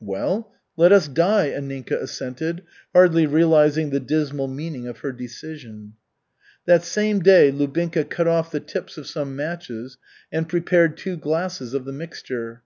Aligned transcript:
"Well 0.00 0.50
let 0.78 0.92
us 0.92 1.08
die," 1.08 1.50
Anninka 1.50 1.90
assented, 2.00 2.62
hardly 2.94 3.26
realizing 3.26 3.90
the 3.90 4.00
dismal 4.00 4.48
meaning 4.48 4.88
of 4.88 5.00
her 5.00 5.12
decision. 5.12 5.92
That 6.64 6.84
same 6.84 7.18
day 7.20 7.50
Lubinka 7.52 8.04
cut 8.08 8.26
off 8.26 8.50
the 8.50 8.60
tips 8.60 8.96
of 8.96 9.06
some 9.06 9.36
matches 9.36 9.98
and 10.32 10.48
prepared 10.48 10.96
two 10.96 11.18
glasses 11.18 11.74
of 11.74 11.84
the 11.84 11.92
mixture. 11.92 12.62